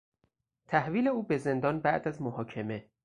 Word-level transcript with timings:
تحویل 0.67 1.07
او 1.07 1.23
به 1.23 1.37
زندان 1.37 1.79
بعد 1.79 2.07
از 2.07 2.21
محاکمه 2.21 2.85